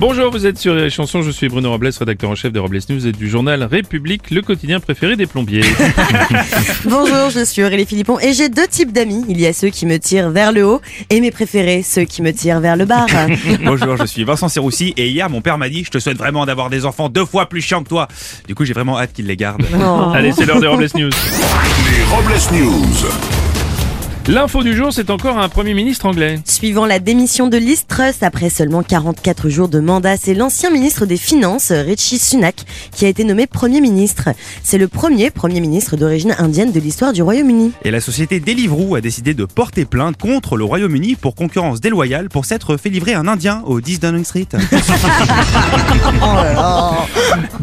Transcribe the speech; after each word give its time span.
Bonjour, 0.00 0.30
vous 0.30 0.46
êtes 0.46 0.56
sur 0.56 0.74
les 0.74 0.88
chansons, 0.88 1.20
je 1.20 1.30
suis 1.30 1.50
Bruno 1.50 1.68
Robles, 1.68 1.90
rédacteur 1.98 2.30
en 2.30 2.34
chef 2.34 2.50
des 2.54 2.58
Robles 2.58 2.78
News 2.88 3.06
et 3.06 3.12
du 3.12 3.28
journal 3.28 3.62
République, 3.62 4.30
le 4.30 4.40
quotidien 4.40 4.80
préféré 4.80 5.14
des 5.14 5.26
plombiers. 5.26 5.60
Bonjour, 6.86 7.28
je 7.28 7.44
suis 7.44 7.62
Aurélie 7.62 7.84
Philippon 7.84 8.18
et 8.18 8.32
j'ai 8.32 8.48
deux 8.48 8.66
types 8.66 8.92
d'amis. 8.92 9.26
Il 9.28 9.38
y 9.38 9.46
a 9.46 9.52
ceux 9.52 9.68
qui 9.68 9.84
me 9.84 9.98
tirent 9.98 10.30
vers 10.30 10.52
le 10.52 10.64
haut 10.64 10.80
et 11.10 11.20
mes 11.20 11.30
préférés, 11.30 11.82
ceux 11.82 12.04
qui 12.04 12.22
me 12.22 12.32
tirent 12.32 12.60
vers 12.60 12.78
le 12.78 12.86
bas. 12.86 13.04
Bonjour, 13.62 13.98
je 13.98 14.06
suis 14.06 14.24
Vincent 14.24 14.48
Serroussi 14.48 14.94
et 14.96 15.10
hier 15.10 15.28
mon 15.28 15.42
père 15.42 15.58
m'a 15.58 15.68
dit 15.68 15.84
je 15.84 15.90
te 15.90 15.98
souhaite 15.98 16.16
vraiment 16.16 16.46
d'avoir 16.46 16.70
des 16.70 16.86
enfants 16.86 17.10
deux 17.10 17.26
fois 17.26 17.50
plus 17.50 17.60
chiants 17.60 17.82
que 17.82 17.90
toi. 17.90 18.08
Du 18.48 18.54
coup 18.54 18.64
j'ai 18.64 18.72
vraiment 18.72 18.98
hâte 18.98 19.12
qu'il 19.12 19.26
les 19.26 19.36
garde. 19.36 19.62
Oh. 19.74 20.12
Allez, 20.14 20.32
c'est 20.32 20.46
l'heure 20.46 20.60
des 20.60 20.66
Robles 20.66 20.88
News. 20.94 21.10
Les 21.10 22.04
Robles 22.04 22.40
News. 22.54 23.39
L'info 24.30 24.62
du 24.62 24.76
jour, 24.76 24.92
c'est 24.92 25.10
encore 25.10 25.38
un 25.38 25.48
Premier 25.48 25.74
ministre 25.74 26.06
anglais. 26.06 26.38
Suivant 26.44 26.86
la 26.86 27.00
démission 27.00 27.48
de 27.48 27.56
Liz 27.56 27.88
Truss 27.88 28.22
après 28.22 28.48
seulement 28.48 28.84
44 28.84 29.48
jours 29.48 29.68
de 29.68 29.80
mandat, 29.80 30.16
c'est 30.16 30.34
l'ancien 30.34 30.70
ministre 30.70 31.04
des 31.04 31.16
Finances, 31.16 31.72
Richie 31.72 32.20
Sunak, 32.20 32.64
qui 32.92 33.06
a 33.06 33.08
été 33.08 33.24
nommé 33.24 33.48
Premier 33.48 33.80
ministre. 33.80 34.28
C'est 34.62 34.78
le 34.78 34.86
premier 34.86 35.32
Premier 35.32 35.58
ministre 35.58 35.96
d'origine 35.96 36.36
indienne 36.38 36.70
de 36.70 36.78
l'histoire 36.78 37.12
du 37.12 37.22
Royaume-Uni. 37.22 37.72
Et 37.82 37.90
la 37.90 38.00
société 38.00 38.38
Deliveroo 38.38 38.94
a 38.94 39.00
décidé 39.00 39.34
de 39.34 39.44
porter 39.44 39.84
plainte 39.84 40.16
contre 40.16 40.56
le 40.56 40.62
Royaume-Uni 40.62 41.16
pour 41.16 41.34
concurrence 41.34 41.80
déloyale 41.80 42.28
pour 42.28 42.44
s'être 42.44 42.76
fait 42.76 42.90
livrer 42.90 43.14
un 43.14 43.26
Indien 43.26 43.64
au 43.66 43.80
10 43.80 43.98
Downing 43.98 44.24
Street. 44.24 44.46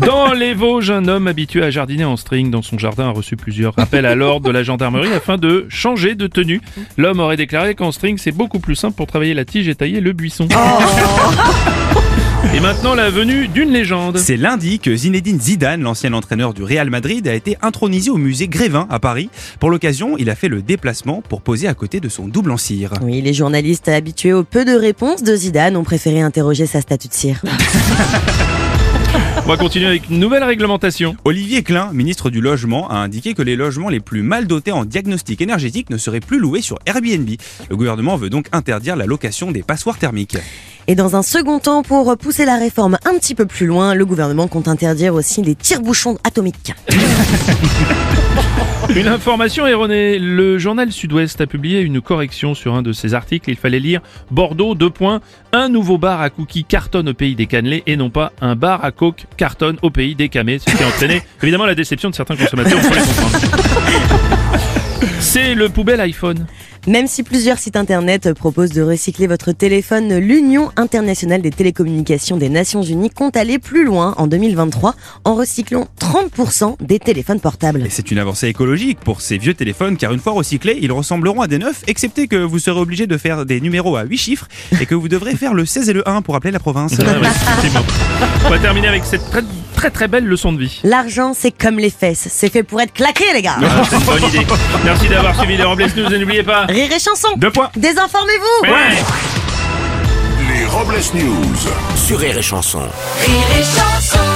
Dans 0.05 0.33
les 0.33 0.53
Vosges, 0.53 0.91
un 0.91 1.07
homme 1.07 1.27
habitué 1.27 1.63
à 1.63 1.71
jardiner 1.71 2.03
en 2.03 2.17
string 2.17 2.51
dans 2.51 2.61
son 2.61 2.77
jardin 2.77 3.07
a 3.07 3.11
reçu 3.11 3.37
plusieurs 3.37 3.73
rappels 3.75 4.05
à 4.05 4.15
l'ordre 4.15 4.47
de 4.47 4.51
la 4.51 4.63
gendarmerie 4.63 5.13
afin 5.13 5.37
de 5.37 5.65
changer 5.69 6.15
de 6.15 6.27
tenue. 6.27 6.56
L'homme 6.97 7.19
aurait 7.19 7.37
déclaré 7.37 7.75
qu'en 7.75 7.91
string, 7.91 8.17
c'est 8.17 8.31
beaucoup 8.31 8.59
plus 8.59 8.75
simple 8.75 8.95
pour 8.95 9.07
travailler 9.07 9.33
la 9.33 9.45
tige 9.45 9.67
et 9.67 9.75
tailler 9.75 10.01
le 10.01 10.13
buisson. 10.13 10.47
Et 12.53 12.59
maintenant, 12.59 12.95
la 12.95 13.09
venue 13.09 13.47
d'une 13.47 13.71
légende. 13.71 14.17
C'est 14.17 14.37
lundi 14.37 14.79
que 14.79 14.95
Zinedine 14.95 15.39
Zidane, 15.39 15.81
l'ancien 15.81 16.13
entraîneur 16.13 16.53
du 16.53 16.63
Real 16.63 16.89
Madrid, 16.89 17.27
a 17.27 17.33
été 17.33 17.57
intronisé 17.61 18.09
au 18.09 18.17
musée 18.17 18.47
Grévin 18.47 18.87
à 18.89 18.99
Paris. 18.99 19.29
Pour 19.59 19.69
l'occasion, 19.69 20.17
il 20.17 20.29
a 20.29 20.35
fait 20.35 20.47
le 20.47 20.61
déplacement 20.61 21.21
pour 21.27 21.41
poser 21.41 21.67
à 21.67 21.73
côté 21.73 21.99
de 21.99 22.09
son 22.09 22.27
double 22.27 22.51
en 22.51 22.57
cire. 22.57 22.93
Oui, 23.01 23.21
les 23.21 23.33
journalistes 23.33 23.89
habitués 23.89 24.33
au 24.33 24.43
peu 24.43 24.65
de 24.65 24.71
réponses 24.71 25.23
de 25.23 25.35
Zidane 25.35 25.75
ont 25.77 25.83
préféré 25.83 26.21
interroger 26.21 26.65
sa 26.65 26.81
statue 26.81 27.09
de 27.09 27.13
cire. 27.13 27.41
On 29.45 29.47
va 29.47 29.57
continuer 29.57 29.87
avec 29.87 30.09
une 30.09 30.19
nouvelle 30.19 30.43
réglementation. 30.43 31.15
Olivier 31.23 31.63
Klein, 31.63 31.91
ministre 31.93 32.29
du 32.29 32.41
Logement, 32.41 32.89
a 32.89 32.95
indiqué 32.95 33.33
que 33.33 33.41
les 33.41 33.55
logements 33.55 33.89
les 33.89 33.99
plus 33.99 34.21
mal 34.21 34.45
dotés 34.47 34.71
en 34.71 34.85
diagnostic 34.85 35.41
énergétique 35.41 35.89
ne 35.89 35.97
seraient 35.97 36.19
plus 36.19 36.39
loués 36.39 36.61
sur 36.61 36.77
Airbnb. 36.85 37.29
Le 37.69 37.77
gouvernement 37.77 38.17
veut 38.17 38.29
donc 38.29 38.47
interdire 38.51 38.95
la 38.95 39.05
location 39.05 39.51
des 39.51 39.63
passoires 39.63 39.97
thermiques. 39.97 40.37
Et 40.87 40.95
dans 40.95 41.15
un 41.15 41.23
second 41.23 41.59
temps, 41.59 41.83
pour 41.83 42.17
pousser 42.17 42.45
la 42.45 42.57
réforme 42.57 42.97
un 43.05 43.17
petit 43.17 43.35
peu 43.35 43.45
plus 43.45 43.67
loin, 43.67 43.93
le 43.93 44.05
gouvernement 44.05 44.47
compte 44.47 44.67
interdire 44.67 45.13
aussi 45.13 45.41
les 45.41 45.55
tire-bouchons 45.55 46.17
atomiques. 46.23 46.73
Une 48.97 49.07
information 49.07 49.67
erronée. 49.67 50.17
Le 50.17 50.57
journal 50.57 50.91
Sud-Ouest 50.91 51.39
a 51.39 51.45
publié 51.45 51.81
une 51.81 52.01
correction 52.01 52.55
sur 52.55 52.73
un 52.73 52.81
de 52.81 52.93
ses 52.93 53.13
articles. 53.13 53.51
Il 53.51 53.55
fallait 53.55 53.79
lire 53.79 54.01
Bordeaux, 54.31 54.73
deux 54.73 54.89
points, 54.89 55.21
un 55.53 55.69
nouveau 55.69 55.99
bar 55.99 56.19
à 56.19 56.31
cookies 56.31 56.63
cartonne 56.63 57.09
au 57.09 57.13
pays 57.13 57.35
des 57.35 57.45
cannelés 57.45 57.83
et 57.85 57.95
non 57.95 58.09
pas 58.09 58.31
un 58.41 58.55
bar 58.55 58.83
à 58.83 58.91
coke 58.91 59.25
cartonne 59.37 59.77
au 59.83 59.91
pays 59.91 60.15
des 60.15 60.29
camés. 60.29 60.57
Ce 60.57 60.75
qui 60.75 60.83
a 60.83 60.87
entraîné 60.87 61.21
évidemment 61.43 61.67
la 61.67 61.75
déception 61.75 62.09
de 62.09 62.15
certains 62.15 62.35
consommateurs. 62.35 62.79
C'est 65.19 65.53
le 65.53 65.69
poubelle 65.69 66.01
iPhone. 66.01 66.47
Même 66.87 67.07
si 67.07 67.21
plusieurs 67.21 67.59
sites 67.59 67.75
internet 67.75 68.31
proposent 68.31 68.71
de 68.71 68.81
recycler 68.81 69.27
votre 69.27 69.51
téléphone, 69.51 70.19
l'Union 70.19 70.71
internationale 70.77 71.41
des 71.41 71.51
télécommunications 71.51 72.37
des 72.37 72.47
Nations 72.47 72.81
Unies 72.81 73.09
compte 73.09 73.35
aller 73.35 73.59
plus 73.59 73.83
loin 73.83 74.15
en 74.17 74.25
2023 74.25 74.95
en 75.25 75.35
recyclant 75.35 75.89
30% 75.99 76.77
des 76.81 76.99
téléphones 76.99 77.41
portables. 77.41 77.85
Et 77.85 77.89
c'est 77.89 78.09
une 78.09 78.19
avancée 78.19 78.47
écologique 78.47 79.01
pour 79.01 79.19
ces 79.19 79.37
vieux 79.37 79.53
téléphones 79.53 79.97
car 79.97 80.13
une 80.13 80.19
fois 80.21 80.31
recyclés, 80.31 80.79
ils 80.81 80.93
ressembleront 80.93 81.41
à 81.41 81.47
des 81.47 81.59
neufs, 81.59 81.83
excepté 81.87 82.29
que 82.29 82.37
vous 82.37 82.57
serez 82.57 82.79
obligé 82.79 83.05
de 83.05 83.17
faire 83.17 83.45
des 83.45 83.59
numéros 83.59 83.97
à 83.97 84.03
8 84.03 84.17
chiffres 84.17 84.47
et 84.79 84.85
que 84.85 84.95
vous 84.95 85.09
devrez 85.09 85.35
faire 85.35 85.53
le 85.53 85.65
16 85.65 85.89
et 85.89 85.93
le 85.93 86.07
1 86.07 86.21
pour 86.21 86.37
appeler 86.37 86.51
la 86.51 86.59
province. 86.59 86.93
Ah. 87.01 87.83
On 88.45 88.49
va 88.49 88.59
terminer 88.59 88.87
avec 88.87 89.03
cette 89.03 89.29
très 89.29 89.41
très 89.77 89.91
très 89.91 90.07
belle 90.07 90.25
leçon 90.25 90.51
de 90.53 90.59
vie. 90.59 90.79
L'argent, 90.83 91.33
c'est 91.37 91.51
comme 91.51 91.77
les 91.77 91.91
fesses, 91.91 92.27
c'est 92.31 92.51
fait 92.51 92.63
pour 92.63 92.81
être 92.81 92.93
claqué, 92.93 93.25
les 93.33 93.43
gars. 93.43 93.57
Ah, 93.61 93.83
c'est 93.87 93.95
une 93.95 94.03
bonne 94.03 94.23
idée. 94.23 94.45
Merci 94.83 95.07
d'avoir 95.07 95.37
suivi 95.37 95.55
les 95.55 95.63
Robles 95.63 95.85
News 95.95 96.13
et 96.13 96.17
n'oubliez 96.19 96.43
pas. 96.43 96.65
Rire 96.65 96.91
et 96.91 96.99
chanson. 96.99 97.27
Deux 97.37 97.51
points. 97.51 97.69
Désinformez-vous. 97.75 98.71
Ouais. 98.71 98.97
Les 100.51 100.65
Robles 100.65 100.95
News. 101.13 101.55
Sur 101.95 102.19
Rire 102.19 102.37
et 102.37 102.41
Chanson. 102.41 102.79
Rire 102.79 103.59
et 103.59 103.63
chanson 103.63 104.26